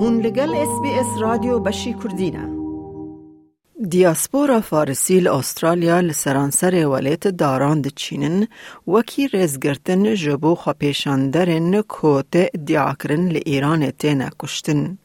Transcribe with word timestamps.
هون 0.00 0.20
لگل 0.20 0.54
اس 0.54 0.80
بی 0.82 0.90
اس 0.90 1.06
رادیو 1.20 1.58
بشی 1.58 1.94
کردینه 2.02 2.58
دیاسپورا 3.90 4.60
فارسی 4.60 5.28
استرالیا 5.28 6.00
لسرانسر 6.00 6.86
ولیت 6.86 7.28
داران 7.28 7.82
چینن 7.82 8.46
وکی 8.86 9.28
رزگرتن 9.28 10.14
جبو 10.14 10.54
خپیشاندرن 10.54 11.82
کوت 11.82 12.36
دیاکرن 12.66 13.28
لإیران 13.28 13.90
تینا 13.90 14.28
کشتن. 14.38 14.98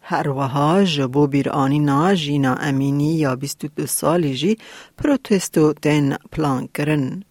هر 0.00 0.28
وها 0.28 0.84
جبو 0.84 1.26
بیرانی 1.26 1.78
نا 1.78 2.14
جینا 2.14 2.54
امینی 2.54 3.14
یا 3.18 3.34
22 3.36 3.86
سالی 3.86 4.34
جی 4.34 4.58
پروتستو 4.98 5.72
تین 5.72 6.14
پلان 6.32 6.68
کرن. 6.74 7.22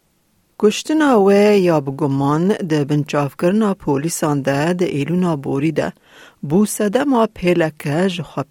کشتنا 0.60 1.22
و 1.22 1.32
یا 1.32 1.80
بگمان 1.80 2.48
ده 2.48 2.84
بنچاف 2.84 3.36
کرنا 3.42 3.74
پولیسان 3.74 4.42
ده 4.42 4.74
ده 4.74 4.86
ایلونا 4.86 5.36
بوری 5.36 5.72
ده 5.72 5.94
بو 6.42 6.66
سدما 6.66 7.28
پیلکه 7.28 8.08
جخوا 8.08 8.44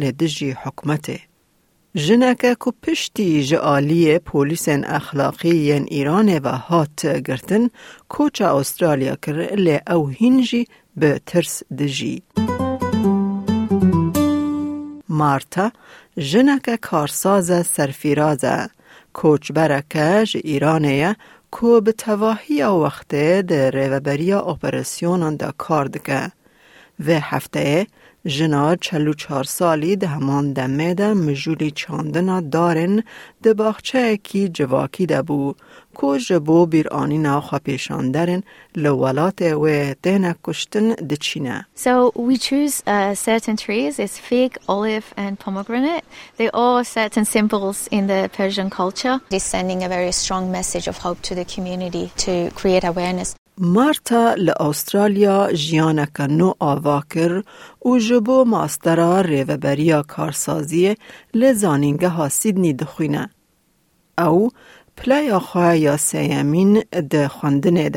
لدجی 0.00 0.50
حکمته. 0.50 1.20
جنکه 1.94 2.54
کو 2.54 2.72
پشتی 2.82 3.44
جعالی 3.44 4.20
اخلاقی 4.84 5.72
ایران 5.72 6.38
و 6.38 6.48
هات 6.48 7.06
گرتن 7.06 7.70
کوچا 8.08 8.58
استرالیا 8.58 9.16
کر 9.16 9.54
لی 9.54 9.80
او 9.90 10.10
هنجی 10.20 10.66
به 10.96 11.20
ترس 11.26 11.62
دجی. 11.78 12.22
مارتا 15.08 15.72
جنکه 16.18 16.76
کارساز 16.76 17.66
سرفیرازه 17.66 18.75
کوچ 19.16 19.52
برکه 19.52 20.24
ایرانه 20.34 21.16
کو 21.50 21.80
به 21.80 21.92
تواهی 21.92 22.62
وقته 22.62 23.42
در 23.42 23.70
ریوبریا 23.70 24.40
اپراسیونان 24.40 25.36
دا 25.36 25.52
کار 25.58 25.86
دکه 25.86 26.32
و 27.06 27.20
هفته 27.20 27.86
جنا 28.26 28.76
چلو 28.76 29.14
چار 29.14 29.44
سالی 29.44 29.96
ده 29.96 30.06
همان 30.06 30.52
دمه 30.52 30.94
ده 30.94 31.14
مجولی 31.14 31.70
چاندنا 31.70 32.40
دارن 32.40 33.02
ده 33.42 33.54
باخچه 33.54 34.16
کی 34.16 34.48
جواکی 34.48 35.06
ده 35.06 35.22
بو 35.22 35.54
کو 35.94 36.16
جبو 36.16 36.66
بیر 36.66 36.88
آنی 36.88 37.18
ناخوا 37.18 37.58
پیشان 37.58 38.10
درن 38.10 38.42
لولات 38.76 39.42
و 39.42 39.94
تهنه 40.02 40.34
کشتن 40.44 40.94
ده 40.94 41.16
چینه 41.16 41.66
So 41.74 42.12
we 42.14 42.36
choose 42.36 42.82
uh, 42.86 43.14
certain 43.14 43.56
trees, 43.56 43.98
it's 43.98 44.18
fig, 44.18 44.58
olive 44.68 45.14
and 45.16 45.38
pomegranate. 45.38 46.04
They 46.36 46.50
are 46.50 46.84
certain 46.84 47.24
symbols 47.24 47.88
in 47.90 48.06
the 48.06 48.30
Persian 48.32 48.70
culture. 48.70 49.20
It 49.30 49.36
is 49.36 49.42
sending 49.42 49.84
a 49.84 49.88
very 49.88 50.12
strong 50.12 50.50
message 50.50 50.86
of 50.88 50.98
hope 50.98 51.20
to 51.28 51.34
the 51.34 51.44
community 51.44 52.10
to 52.24 52.50
create 52.60 52.84
awareness. 52.84 53.36
مارتا 53.58 54.34
لأسترالیا 54.34 55.48
جیانک 55.52 56.20
نو 56.20 56.52
آوا 56.58 57.00
کر 57.10 57.42
و 57.84 57.98
جبو 57.98 58.44
ماسترا 58.44 59.20
ریوبریا 59.20 60.02
کارسازی 60.02 60.94
لزانینگه 61.34 62.08
ها 62.08 62.28
سیدنی 62.28 62.72
دخوینه. 62.72 63.30
او 64.18 64.50
پلای 64.96 65.38
خواه 65.38 65.76
یا 65.76 65.96
سیمین 65.96 66.82
ده 67.10 67.28
خوندنه 67.28 67.88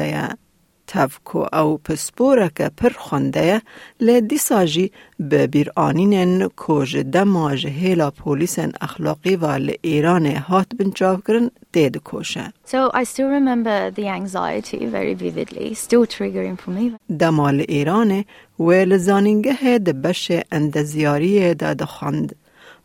تفکو 0.91 1.45
او 1.53 1.77
پسپورک 1.77 2.61
پر 2.61 2.89
خونده 2.89 3.61
لی 3.99 4.21
دیساجی 4.21 4.91
به 5.19 5.47
بیر 5.47 5.71
آنینن 5.75 6.47
کوج 6.47 6.97
دماج 6.97 7.67
هیلا 7.67 8.11
پولیسن 8.11 8.71
اخلاقی 8.81 9.35
و 9.35 9.45
لی 9.45 9.75
ایران 9.81 10.25
هات 10.25 10.67
بنچاف 10.79 11.19
کرن 11.27 11.51
دید 11.71 11.97
کوشه. 11.97 12.53
So 12.65 12.91
I 12.93 13.03
still 13.03 13.29
remember 13.39 13.91
the 13.91 14.07
anxiety 14.07 14.85
very 14.97 15.13
vividly, 15.13 15.73
still 15.73 16.05
triggering 16.05 16.57
for 16.57 16.69
me. 16.69 17.15
دمال 17.19 17.65
ایران 17.67 18.25
و 18.59 18.71
لزانینگه 18.71 19.77
ده 19.77 19.93
بش 19.93 20.31
اندزیاری 20.51 21.53
ده 21.53 21.73
دخاند. 21.73 22.35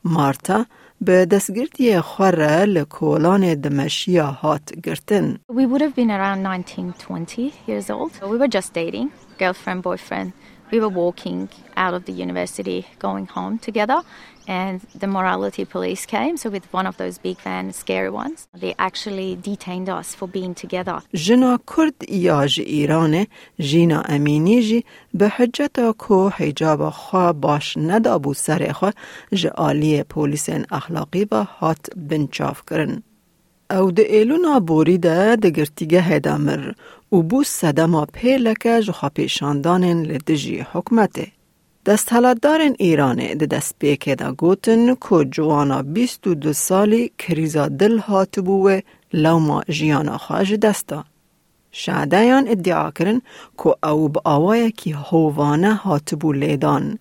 مارتا 0.04 0.66
به 1.03 1.25
دستگیری 1.25 2.01
خوره 2.01 2.65
لکولان 2.65 3.53
دمشیا 3.55 4.25
هات 4.25 4.73
گرتن. 4.83 5.39
We 5.51 5.65
would 5.65 5.81
have 5.81 5.95
been 5.95 6.11
around 6.11 6.43
19, 6.43 6.93
20 6.93 7.53
years 7.67 7.89
old. 7.89 8.11
We 8.21 8.37
were 8.37 8.47
just 8.47 8.73
dating, 8.73 9.11
girlfriend, 9.39 9.81
boyfriend. 9.83 10.33
We 10.73 10.79
were 10.79 10.89
walking 10.89 11.49
out 11.75 11.93
of 11.95 12.05
the 12.05 12.11
university, 12.11 12.85
going 12.99 13.25
home 13.25 13.57
together, 13.57 14.01
and 14.47 14.81
the 15.01 15.07
morality 15.07 15.65
police 15.65 16.05
came. 16.05 16.37
So, 16.37 16.49
with 16.51 16.65
one 16.71 16.85
of 16.85 16.97
those 16.97 17.17
big 17.17 17.37
vans, 17.39 17.75
scary 17.75 18.11
ones, 18.11 18.47
they 18.53 18.75
actually 18.77 19.35
detained 19.35 19.89
us 19.89 20.13
for 20.13 20.27
being 20.27 20.53
together. 20.53 21.01
جنا 21.13 21.59
کرد 21.67 22.09
یا 22.09 22.45
جی 22.45 22.61
ایران 22.61 23.25
جینا 23.59 24.01
امینی 24.01 24.61
جی 24.61 24.83
به 25.13 25.27
حجتا 25.27 25.93
کو 25.93 26.29
حجاب 26.29 26.89
خوا 26.89 27.33
باش 27.33 27.77
ندابو 27.77 28.33
سر 28.33 28.71
خوا 28.71 28.91
جی 29.31 29.47
آلی 29.47 30.03
پولیس 30.03 30.49
اخلاقی 30.71 31.27
و 31.31 31.43
هات 31.43 31.85
بنچاف 31.95 32.61
کرن. 32.65 33.03
او 33.70 33.90
د 33.90 34.00
ایلونا 34.00 34.58
بوری 34.68 34.98
ده 34.98 35.36
د 35.36 35.46
گرتیگه 35.56 36.00
هدامر 36.00 36.74
و 37.12 37.22
بو 37.22 37.42
صدما 37.44 38.04
پیلکه 38.04 38.80
جخوا 38.80 39.08
پیشاندانن 39.08 40.02
لدجی 40.02 40.58
حکمته. 40.72 41.26
دستحلاتدارن 41.86 42.74
ایرانه 42.78 43.34
ده 43.34 43.46
دست 43.46 43.74
پیکه 43.78 44.14
دا 44.14 44.32
گوتن 44.32 44.94
که 44.94 45.24
جوانا 45.24 45.82
22 45.82 46.52
سالی 46.52 47.12
کریزا 47.18 47.68
دل 47.68 47.98
هاتبوه 47.98 48.80
لوما 49.12 49.62
جیانا 49.68 50.18
خواج 50.18 50.54
دستا. 50.54 51.04
شعدیان 51.72 52.48
ادعا 52.48 52.90
کرن 52.90 53.20
که 53.58 53.86
او 53.88 54.08
با 54.08 54.20
آوای 54.24 54.70
کی 54.70 54.92
هوانه 54.92 55.74
هاتبو 55.74 56.32
لیدان. 56.32 56.98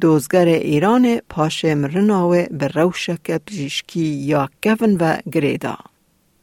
دوزگر 0.00 0.44
ایران 0.44 1.20
پاشه 1.28 1.74
مرناوه 1.74 2.46
به 2.50 2.68
روشک 2.68 3.38
پزیشکی 3.46 4.00
یا 4.00 4.48
کفن 4.62 4.96
و 4.96 5.16
گریدا. 5.32 5.76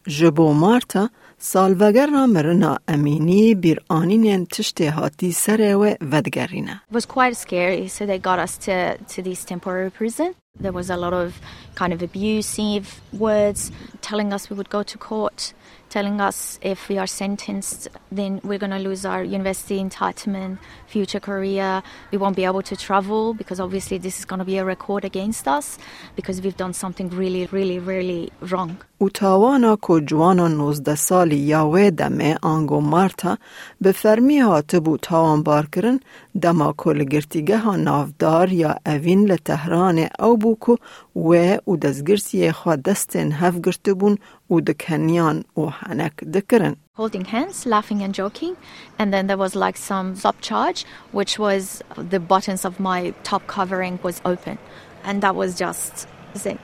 جبو 0.08 0.54
مارتا 0.54 1.10
سالوگر 1.38 2.08
را 2.08 2.28
مرنا 2.28 2.78
امینی 2.88 3.56
بیر 3.56 3.82
آنین 3.90 4.46
تشت 4.46 4.82
هاتی 4.82 5.32
سره 5.32 5.76
و 5.76 5.96
ودگرینه. 6.12 6.82
It 6.92 6.96
was 6.96 7.06
quite 7.06 7.38
scary, 7.38 7.88
so 7.88 8.06
they 8.06 8.20
got 8.20 8.40
us 8.40 8.58
to, 8.58 8.98
to 8.98 9.22
this 9.22 9.46
temporary 9.46 9.92
prison. 9.92 10.36
There 10.60 10.72
was 10.72 10.90
a 10.90 10.98
lot 10.98 11.14
of 11.14 11.40
kind 11.76 11.94
of 11.94 12.02
abusive 12.04 13.02
words 13.14 13.72
telling 14.02 14.34
us 14.34 14.50
we 14.50 14.56
would 14.56 14.70
go 14.70 14.84
to 14.84 14.98
court, 14.98 15.54
telling 15.92 16.22
us 16.22 16.58
if 16.62 16.88
we 16.90 16.98
are 16.98 17.06
sentenced, 17.06 17.90
then 18.12 18.40
we're 18.44 18.58
going 18.58 18.72
to 18.72 18.80
lose 18.80 19.06
our 19.06 19.24
university 19.24 19.84
entitlement, 19.84 20.58
future 20.88 21.20
career. 21.20 21.84
We 22.12 22.18
won't 22.18 22.38
be 22.38 22.46
able 22.46 22.64
to 22.64 22.76
travel 22.78 23.34
because 23.34 23.60
obviously 23.60 23.98
this 23.98 24.18
is 24.18 24.26
going 24.26 24.40
to 24.40 24.46
be 24.46 24.58
a 24.58 24.66
record 24.66 25.04
against 25.06 25.48
us 25.48 25.78
because 26.16 26.42
we've 26.42 26.58
done 26.58 26.74
something 26.74 27.10
really, 27.10 27.46
really, 27.48 27.78
really 27.78 28.32
wrong. 28.40 28.82
او 29.02 29.10
تاوانا 29.10 29.76
که 29.76 30.02
جوانا 30.06 30.48
19 30.48 30.96
سالی 30.96 31.36
یاوه 31.36 31.90
دمه 31.90 32.38
آنگو 32.42 32.80
مارتا 32.80 33.38
به 33.82 33.92
فرمی 33.92 34.40
هاتبو 34.40 34.98
تاوان 34.98 35.44
بار 35.44 35.66
کرن 35.66 36.00
دما 36.42 36.74
کل 36.78 37.04
گرتیگه 37.04 37.58
ها 37.58 37.76
نافدار 37.76 38.52
یا 38.52 38.76
اوین 38.86 39.26
لتهران 39.26 40.08
او 40.20 40.38
بوکو 40.38 40.76
و 41.16 41.58
او 41.66 41.78
دزگرسی 41.78 42.52
خواه 42.52 42.76
دستن 42.76 43.32
هف 43.32 43.56
گرتبون 43.64 44.18
او 44.48 44.62
دکنیان 44.62 45.44
او 45.54 45.70
حنک 45.70 46.16
دکرن. 46.16 46.76
Holding 46.98 47.26
hands, 47.26 47.66
laughing 47.66 48.04
and 48.04 48.14
joking. 48.14 48.56
And 49.00 49.12
then 49.14 49.26
there 49.28 49.38
was 49.46 49.56
like 49.56 49.78
some 49.78 50.14
zop 50.16 50.36
charge, 50.42 50.86
which 51.12 51.40
was 51.40 51.82
the 52.14 52.20
buttons 52.20 52.66
of 52.66 52.80
my 52.80 53.14
top 53.24 53.48
covering 53.48 54.00
was 54.04 54.22
open. 54.26 54.58
And 55.04 55.24
that 55.24 55.36
was 55.36 55.58
just 55.58 56.08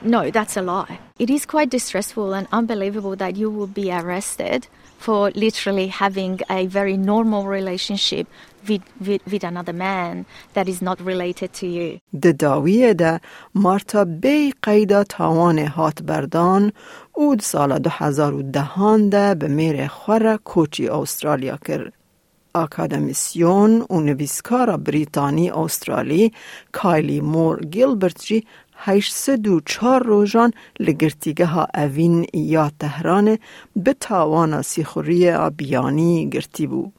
no, 0.02 0.30
that's 0.30 0.56
a 0.56 0.62
lie. 0.62 0.98
It 1.18 1.30
is 1.30 1.46
quite 1.46 1.70
distressful 1.70 2.34
and 2.34 2.46
unbelievable 2.52 3.16
that 3.16 3.36
you 3.36 3.50
will 3.50 3.66
be 3.66 3.90
arrested 3.92 4.66
for 4.98 5.30
literally 5.34 5.88
having 5.88 6.40
a 6.50 6.66
very 6.66 6.96
normal 6.96 7.46
relationship 7.46 8.26
with, 8.68 8.82
with, 9.06 9.22
with 9.26 9.44
another 9.44 9.72
man 9.72 10.26
that 10.54 10.68
is 10.68 10.80
not 10.82 11.00
related 11.00 11.52
to 11.60 11.66
you. 11.66 12.00
د 12.12 12.36
داویه 12.36 12.92
ده 12.94 13.20
مارتا 13.54 14.04
بی 14.04 14.52
قیدا 14.62 15.04
تاوان 15.04 15.58
هات 15.58 16.02
بردان 16.02 16.72
او 17.12 17.34
د 17.34 17.40
سال 17.40 17.78
2010 17.78 19.08
ده 19.10 19.34
به 19.34 19.48
میر 19.48 19.86
خور 19.86 20.36
کوچی 20.36 20.88
استرالیا 20.88 21.56
کرد. 21.56 21.92
اکادمیسیون 22.54 23.86
و 23.90 24.00
نویسکار 24.00 24.76
بریتانی 24.76 25.50
استرالی 25.50 26.32
کایلی 26.72 27.20
مور 27.20 27.64
گیلبرت 27.64 28.24
جی 28.24 28.44
804 28.77 30.03
روزان 30.03 30.51
لگرتیگه 30.79 31.45
ها 31.45 31.67
اوین 31.75 32.25
یا 32.33 32.71
تهران 32.79 33.37
به 33.75 33.93
تاوان 33.99 34.61
سیخوری 34.61 35.31
آبیانی 35.31 36.29
گرتی 36.29 36.67
بو. 36.67 36.91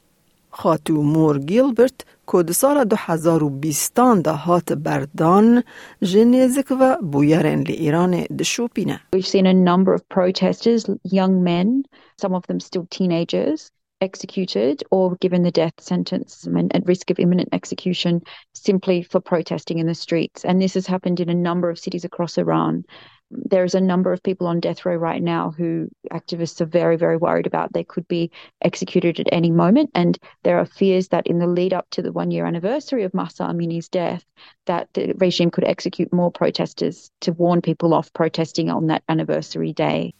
خاتو 0.50 1.02
مور 1.02 1.38
گیلبرت 1.38 2.04
که 2.32 2.42
ده 2.42 2.52
سال 2.52 2.84
2020 2.84 3.94
ده 4.24 4.30
هات 4.30 4.72
بردان 4.72 5.62
جنیزک 6.02 6.70
و 6.80 6.96
بویرن 7.02 7.60
لی 7.62 7.72
ایران 7.72 8.24
دشوپینه. 8.38 9.00
We've 9.16 9.26
seen 9.26 9.64
number 9.64 9.94
of 9.94 10.08
protesters, 10.08 10.90
young 11.04 11.44
men, 11.44 11.84
some 12.22 12.34
of 12.34 12.46
them 12.48 12.60
still 12.60 12.86
teenagers, 12.90 13.70
executed 14.00 14.82
or 14.90 15.16
given 15.16 15.42
the 15.42 15.50
death 15.50 15.80
sentence 15.80 16.44
and 16.44 16.74
at 16.74 16.86
risk 16.86 17.10
of 17.10 17.18
imminent 17.18 17.48
execution 17.52 18.22
simply 18.52 19.02
for 19.02 19.20
protesting 19.20 19.78
in 19.78 19.86
the 19.86 19.94
streets. 19.94 20.44
And 20.44 20.60
this 20.60 20.74
has 20.74 20.86
happened 20.86 21.20
in 21.20 21.28
a 21.28 21.34
number 21.34 21.70
of 21.70 21.78
cities 21.78 22.04
across 22.04 22.38
Iran. 22.38 22.84
There's 23.30 23.74
a 23.74 23.80
number 23.80 24.12
of 24.12 24.22
people 24.22 24.46
on 24.46 24.58
death 24.60 24.86
row 24.86 24.96
right 24.96 25.22
now 25.22 25.50
who 25.50 25.88
activists 26.10 26.62
are 26.62 26.66
very, 26.66 26.96
very 26.96 27.18
worried 27.18 27.46
about. 27.46 27.72
They 27.72 27.84
could 27.84 28.08
be 28.08 28.30
executed 28.62 29.20
at 29.20 29.28
any 29.30 29.50
moment. 29.50 29.90
And 29.94 30.18
there 30.44 30.58
are 30.58 30.64
fears 30.64 31.08
that 31.08 31.26
in 31.26 31.38
the 31.38 31.46
lead 31.46 31.74
up 31.74 31.90
to 31.90 32.02
the 32.02 32.12
one 32.12 32.30
year 32.30 32.46
anniversary 32.46 33.04
of 33.04 33.12
Mahsa 33.12 33.44
Amini's 33.44 33.88
death, 33.88 34.24
that 34.64 34.88
the 34.94 35.12
regime 35.18 35.50
could 35.50 35.64
execute 35.64 36.10
more 36.12 36.32
protesters 36.32 37.10
to 37.20 37.32
warn 37.32 37.60
people 37.60 37.92
off 37.92 38.12
protesting 38.14 38.70
on 38.70 38.86
that 38.86 39.02
anniversary 39.08 39.74
day. 39.74 40.14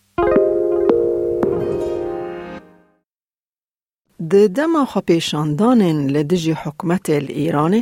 د 4.21 4.35
دما 4.57 4.85
خو 4.85 5.01
پیشاندانن 5.09 5.99
لدجی 6.15 6.53
حکومت 6.63 7.11
ایران 7.11 7.75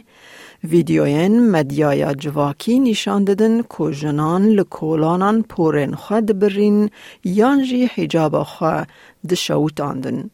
ویدیوین 0.70 1.50
مدیایا 1.50 2.12
جواکی 2.12 2.78
نشان 2.80 3.24
دادن 3.24 3.62
که 3.62 3.90
جنان 4.00 4.48
لکولانان 4.48 5.42
پورن 5.42 5.94
خود 5.94 6.38
برین 6.38 6.90
یانجی 7.24 7.86
حجاب 7.94 8.42
خوا 8.42 8.84
دشوتاندن. 9.30 10.30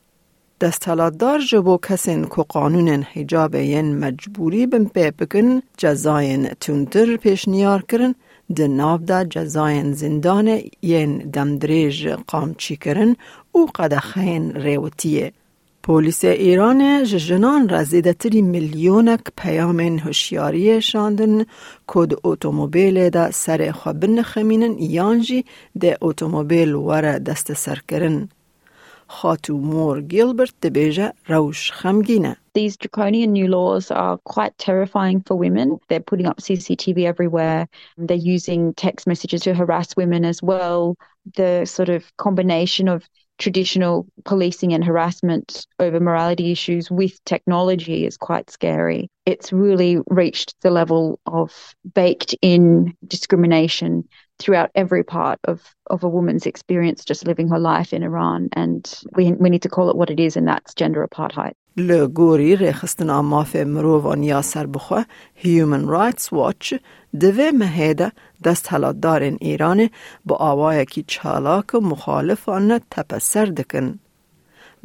دستالاتدار 0.60 1.40
جبو 1.40 1.78
کسین 1.88 2.24
که 2.24 2.42
قانون 2.42 2.88
حجاب 2.88 3.54
ین 3.54 3.98
مجبوری 3.98 4.66
بن 4.66 4.84
پی 4.84 5.10
بکن 5.10 5.62
جزاین 5.76 6.48
تندر 6.60 7.16
پیش 7.16 7.48
نیار 7.48 7.82
کرن 7.82 8.14
ده 8.56 8.68
ناو 8.68 8.98
دا 8.98 9.24
جزاین 9.24 9.92
زندان 9.92 10.58
ین 10.82 11.18
دمدریج 11.18 12.08
قامچی 12.08 12.76
کرن 12.76 13.16
او 13.52 13.66
قدخین 13.74 14.52
ریوتیه. 14.56 15.32
پلیس 15.84 16.24
ایران 16.24 17.04
جنان 17.04 17.68
را 17.68 17.84
زیدتری 17.84 18.42
میلیونک 18.42 19.20
پیام 19.36 19.80
هوشیاری 19.80 20.82
شاندن 20.82 21.44
کد 21.86 22.12
اتومبیل 22.24 23.10
دا 23.10 23.30
سر 23.30 23.72
خوابن 23.72 24.22
خمینن 24.22 24.78
یانجی 24.78 25.44
ده 25.80 25.98
اتومبیل 26.02 26.74
وره 26.74 27.18
دست 27.18 27.52
سر 27.52 27.78
کرن. 27.88 28.28
خاتو 29.06 29.58
مور 29.58 30.00
گیلبرت 30.00 30.54
دبیجه 30.62 31.12
روش 31.28 31.72
خمگینه. 31.72 32.36
These 32.54 32.76
draconian 32.76 33.32
new 33.32 33.48
laws 33.48 33.90
are 33.90 34.18
quite 34.34 34.54
terrifying 34.58 35.20
for 35.26 35.34
women. 35.36 35.68
They're 35.88 36.08
putting 36.10 36.26
up 36.26 36.38
CCTV 36.40 36.98
everywhere. 37.12 37.66
They're 38.06 38.34
using 38.36 38.74
text 38.74 39.06
messages 39.06 39.40
to 39.42 39.54
harass 39.54 39.96
women 39.96 40.24
as 40.24 40.38
well. 40.42 40.96
The 41.36 41.64
sort 41.64 41.88
of 41.88 42.02
combination 42.16 42.88
of 42.88 43.00
traditional 43.41 44.07
policing 44.25 44.73
and 44.73 44.83
harassment 44.83 45.65
over 45.79 45.99
morality 45.99 46.51
issues 46.51 46.89
with 46.89 47.23
technology 47.25 48.05
is 48.05 48.17
quite 48.17 48.49
scary. 48.49 49.09
It's 49.25 49.53
really 49.53 49.99
reached 50.07 50.55
the 50.61 50.71
level 50.71 51.19
of 51.25 51.75
baked 51.93 52.35
in 52.41 52.95
discrimination 53.05 54.07
throughout 54.39 54.71
every 54.75 55.03
part 55.03 55.39
of, 55.43 55.61
of 55.87 56.03
a 56.03 56.09
woman's 56.09 56.45
experience 56.45 57.05
just 57.05 57.25
living 57.25 57.47
her 57.49 57.59
life 57.59 57.93
in 57.93 58.03
Iran. 58.03 58.49
And 58.53 58.91
we, 59.15 59.33
we 59.33 59.49
need 59.49 59.61
to 59.63 59.69
call 59.69 59.89
it 59.89 59.95
what 59.95 60.09
it 60.09 60.19
is, 60.19 60.35
and 60.35 60.47
that's 60.47 60.73
gender 60.73 61.07
apartheid. 61.07 61.53
لگوری 61.79 62.55
ریخستن 62.55 63.19
ماف 63.19 63.55
مروان 63.55 64.23
یا 64.23 64.41
سر 64.41 64.65
بخواه 64.65 65.05
Human 65.35 65.85
Rights 65.85 66.31
Watch 66.31 66.73
دوی 67.20 67.50
مهیده 67.50 68.12
دست 68.44 68.74
دارن 68.74 69.36
ایران 69.40 69.90
با 70.24 70.36
آوای 70.36 70.84
کی 70.84 71.04
چالاک 71.06 71.74
مخالفان 71.74 72.80
تپسر 72.90 73.44
دکن. 73.44 73.98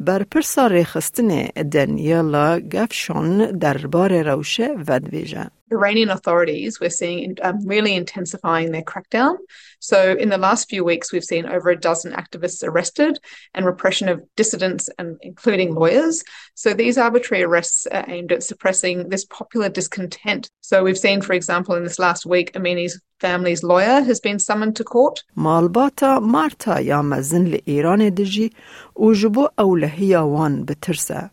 بر 0.00 0.22
پرسا 0.22 0.66
ریخستن 0.66 1.44
دنیلا 1.72 2.60
گفشون 2.60 3.38
دربار 3.38 4.22
روشه 4.22 4.74
ودویجه. 4.88 5.50
Iranian 5.71 6.09
authorities, 6.09 6.79
we're 6.79 6.89
seeing 6.89 7.37
um, 7.41 7.65
really 7.65 7.95
intensifying 7.95 8.71
their 8.71 8.83
crackdown. 8.83 9.37
So, 9.79 10.13
in 10.13 10.29
the 10.29 10.37
last 10.37 10.69
few 10.69 10.83
weeks, 10.83 11.11
we've 11.11 11.23
seen 11.23 11.45
over 11.45 11.69
a 11.69 11.79
dozen 11.79 12.13
activists 12.13 12.63
arrested 12.63 13.19
and 13.53 13.65
repression 13.65 14.07
of 14.07 14.21
dissidents, 14.35 14.89
and 14.99 15.17
including 15.21 15.73
lawyers. 15.73 16.23
So, 16.53 16.73
these 16.73 16.97
arbitrary 16.97 17.43
arrests 17.43 17.87
are 17.87 18.05
aimed 18.07 18.31
at 18.31 18.43
suppressing 18.43 19.09
this 19.09 19.25
popular 19.25 19.69
discontent. 19.69 20.49
So, 20.61 20.83
we've 20.83 20.97
seen, 20.97 21.21
for 21.21 21.33
example, 21.33 21.75
in 21.75 21.83
this 21.83 21.99
last 21.99 22.25
week, 22.25 22.51
Amini's 22.55 22.99
family's 23.19 23.63
lawyer 23.63 24.01
has 24.01 24.19
been 24.19 24.39
summoned 24.39 24.75
to 24.75 24.83
court. 24.83 25.23
مالباتا 25.37 26.19
مارتا 26.19 26.79
یا 26.79 27.01
مزن 27.01 27.45
لإيران 27.45 28.13
دجي 28.13 28.53
وجبو 28.95 29.47
أولهية 29.59 30.17
وان 30.17 30.65
بترسه. 30.65 31.29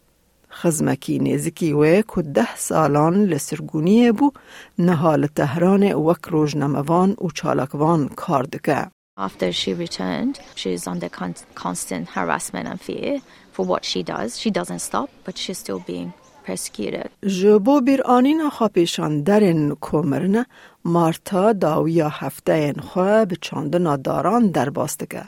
خزمکی 0.55 1.19
نزکی 1.19 1.73
و 1.73 2.01
که 2.01 2.21
ده 2.21 2.55
سالان 2.55 3.25
لسرگونیه 3.25 4.11
بو 4.11 4.31
نهال 4.79 5.27
تهران 5.27 5.93
وک 5.93 6.25
روز 6.29 6.57
نموان 6.57 7.15
و 7.21 7.29
چالکوان 7.29 8.07
کار 8.07 8.43
دکه. 8.43 8.87
After 9.17 9.51
she 9.51 9.73
returned, 9.73 10.35
she's 10.55 10.87
under 10.87 11.09
con- 11.09 11.45
constant 11.63 12.05
harassment 12.15 12.67
and 12.71 12.81
fear 12.81 13.21
for 13.53 13.65
what 13.71 13.83
she 13.85 14.03
does. 14.03 14.29
She 14.41 14.49
doesn't 14.51 14.83
stop, 14.89 15.09
but 15.25 15.37
she's 15.37 15.57
still 15.57 15.81
being 15.87 16.11
persecuted. 16.47 17.09
جبو 17.27 17.81
بیر 17.81 18.01
آنین 18.01 18.49
خاپیشان 18.49 19.23
درن 19.23 19.75
کمرن 19.81 20.45
مارتا 20.85 21.53
داویا 21.53 22.09
هفته 22.09 22.73
خواه 22.73 23.25
به 23.25 23.35
چاندنا 23.41 23.97
داران 23.97 24.51
در 24.51 24.69
باستگه. 24.69 25.23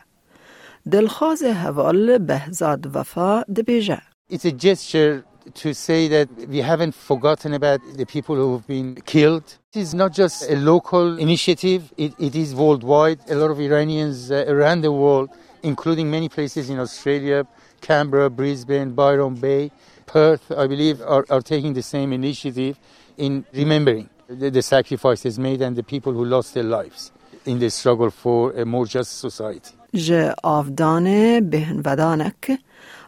دلخواز 0.92 1.44
حوال 1.44 2.18
بهزاد 2.18 2.96
وفا 2.96 3.42
دبیجه. 3.42 4.02
It's 4.30 4.44
a 4.44 4.52
gesture 4.52 5.24
to 5.54 5.74
say 5.74 6.10
that 6.10 6.28
we 6.50 6.58
haven't 6.58 6.94
forgotten 6.94 7.54
about 7.54 7.80
the 7.96 8.06
people 8.06 8.36
who've 8.36 8.68
been 8.68 8.96
killed. 9.06 9.58
It 9.74 9.80
is 9.80 9.94
not 9.94 10.12
just 10.12 10.52
a 10.52 10.58
local 10.58 11.18
initiative, 11.18 11.94
it, 11.96 12.14
it 12.20 12.36
is 12.36 12.54
worldwide. 12.54 13.20
A 13.30 13.36
lot 13.36 13.52
of 13.52 13.62
Iranians 13.62 14.30
uh, 14.30 14.44
around 14.50 14.82
the 14.82 14.92
world, 14.92 15.30
including 15.64 16.12
many 16.12 16.28
places 16.28 16.70
in 16.70 16.78
Australia, 16.78 17.48
Canberra, 17.80 18.30
Brisbane, 18.30 18.92
Byron 18.92 19.36
Bay, 19.36 19.72
Perth, 20.08 20.52
I 20.52 20.68
believe, 20.68 21.00
are, 21.04 21.26
are 21.30 21.42
taking 21.42 21.74
the 21.74 21.82
same 21.82 22.12
initiative 22.12 22.78
in 23.16 23.46
remembering 23.54 24.10
the, 24.28 24.50
the 24.50 24.62
sacrifices 24.62 25.40
made 25.40 25.62
and 25.62 25.78
the 25.78 25.84
people 25.84 26.12
who 26.12 26.26
lost 26.26 26.54
their 26.54 26.64
lives 26.64 27.14
in 27.46 27.60
the 27.60 27.70
struggle 27.70 28.10
for 28.12 28.52
a 28.52 28.66
more 28.66 28.86
just 28.86 29.20
society. 29.20 29.74
Je 29.94 30.34
avdane 30.44 31.50
behnvadanakh 31.50 32.58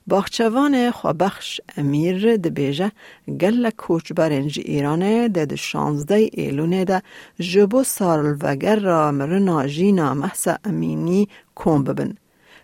باخچوان 0.09 0.91
خوابخش 0.91 1.61
امیر 1.77 2.37
دبیجه 2.37 2.91
گل 3.41 3.69
کوچ 3.69 4.13
برنج 4.13 4.59
ایرانه 4.65 5.27
ده 5.27 5.45
ده 5.45 5.55
شانزده 5.55 6.29
ایلونه 6.33 6.85
ده 6.85 7.01
جبو 7.39 7.83
سارل 7.83 8.37
وگر 8.43 8.79
را 8.79 9.11
مرنا 9.11 9.67
جینا 9.67 10.13
محسا 10.13 10.57
امینی 10.63 11.27
کم 11.55 11.83
ببن. 11.83 12.11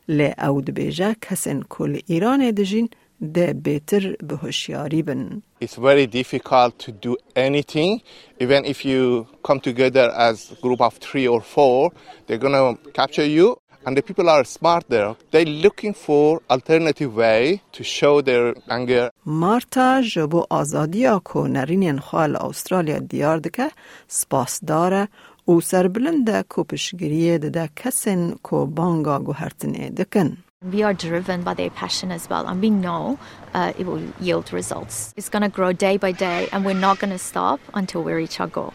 لی 0.07 0.33
او 0.47 0.61
دبیجه 0.61 1.15
کسین 1.21 1.63
کل 1.69 1.99
ایرانه 2.07 2.51
ده 2.51 2.63
جین 2.63 2.89
ده 3.33 3.53
بهتر 3.53 4.15
به 4.27 4.35
هوشیاری 4.35 5.01
بن. 5.03 5.41
It's 5.61 5.75
very 5.75 6.05
difficult 6.07 6.73
to 6.85 6.91
do 6.91 7.15
anything. 7.35 8.01
Even 8.39 8.65
if 8.65 8.85
you 8.85 9.25
come 9.47 9.59
together 9.59 10.11
as 10.27 10.35
group 10.61 10.81
of 10.81 10.93
three 11.07 11.27
or 11.27 11.41
four, 11.41 11.91
they're 12.27 12.43
gonna 12.45 12.77
capture 12.93 13.29
you 13.37 13.47
and 13.86 13.96
the 13.96 14.02
people 14.02 14.28
are 14.28 14.44
smart 14.44 14.84
there. 14.88 15.16
They're 15.30 15.44
looking 15.44 15.94
for 15.94 16.42
alternative 16.50 17.14
way 17.16 17.62
to 17.72 17.84
show 17.84 18.20
their 18.20 18.54
anger. 18.68 19.10
مارتا 19.26 20.00
جبو 20.14 20.46
آزادیا 20.50 21.18
کو 21.18 21.46
نرینین 21.46 21.98
خال 22.00 22.36
استرالیا 22.36 22.98
دیار 22.98 23.38
دکه 23.38 23.70
سپاس 24.08 24.60
داره 24.64 25.08
او 25.44 25.60
سربلنده 25.60 26.42
کو 26.48 26.64
پشگیریه 26.64 27.38
ده 27.38 27.68
کسین 27.76 28.38
کو 28.42 28.66
بانگا 28.66 29.18
گوهرتنه 29.18 29.90
دکن. 29.90 30.36
We 30.72 30.82
are 30.82 30.92
driven 30.92 31.42
by 31.42 31.54
their 31.54 31.70
passion 31.70 32.12
as 32.12 32.28
well, 32.28 32.46
and 32.46 32.60
we 32.60 32.68
know 32.68 33.18
uh, 33.54 33.72
it 33.78 33.86
will 33.86 34.02
yield 34.20 34.52
results. 34.52 35.14
It's 35.16 35.30
going 35.30 35.42
to 35.42 35.48
grow 35.48 35.72
day 35.72 35.96
by 35.96 36.12
day, 36.12 36.48
and 36.52 36.66
we're 36.66 36.82
not 36.88 36.98
going 36.98 37.14
to 37.18 37.24
stop 37.30 37.60
until 37.72 38.02
we 38.02 38.12
reach 38.12 38.38
our 38.40 38.46
goal. 38.58 38.74